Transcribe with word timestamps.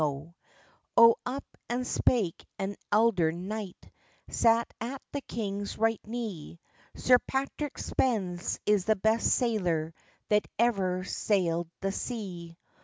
O 0.03 0.33
up 1.27 1.43
and 1.69 1.85
spake 1.85 2.43
an 2.57 2.75
eldern 2.91 3.47
knight, 3.47 3.91
Sat 4.31 4.73
at 4.81 4.99
the 5.11 5.21
king's 5.21 5.77
right 5.77 6.01
knee: 6.03 6.59
"Sir 6.95 7.19
Patrick 7.27 7.77
Spens 7.77 8.59
is 8.65 8.85
the 8.85 8.95
best 8.95 9.27
sailor 9.27 9.93
That 10.29 10.47
ever 10.57 11.03
saild 11.03 11.69
the 11.81 11.91
sea." 11.91 12.57